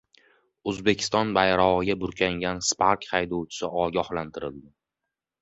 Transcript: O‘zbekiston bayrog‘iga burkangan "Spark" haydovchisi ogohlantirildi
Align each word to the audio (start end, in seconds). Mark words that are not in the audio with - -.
O‘zbekiston 0.71 1.33
bayrog‘iga 1.37 1.97
burkangan 2.05 2.63
"Spark" 2.69 3.07
haydovchisi 3.13 3.71
ogohlantirildi 3.85 4.69